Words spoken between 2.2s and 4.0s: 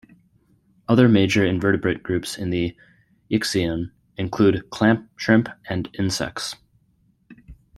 in the Yixian